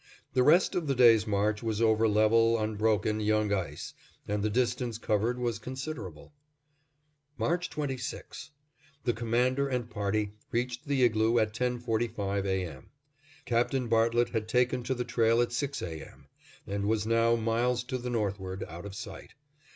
[0.33, 3.93] The rest of the day's march was over level, unbroken, young ice;
[4.27, 6.33] and the distance covered was considerable.
[7.37, 8.49] March 26:
[9.03, 12.65] The Commander and party reached the igloo at ten forty five A.
[12.65, 12.89] M.
[13.45, 16.01] Captain Bartlett had taken to the trail at six A.
[16.01, 16.25] M.,
[16.65, 19.35] and was now miles to the northward, out of sight.